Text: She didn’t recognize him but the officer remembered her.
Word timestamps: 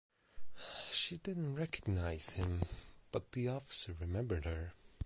She 0.91 1.17
didn’t 1.19 1.53
recognize 1.59 2.31
him 2.33 2.63
but 3.11 3.33
the 3.33 3.49
officer 3.49 3.93
remembered 3.99 4.45
her. 4.45 4.73